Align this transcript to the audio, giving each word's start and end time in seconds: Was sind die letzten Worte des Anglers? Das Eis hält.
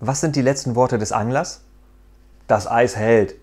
Was 0.00 0.20
sind 0.20 0.36
die 0.36 0.42
letzten 0.42 0.76
Worte 0.76 0.98
des 0.98 1.10
Anglers? 1.10 1.62
Das 2.46 2.70
Eis 2.70 2.94
hält. 2.96 3.34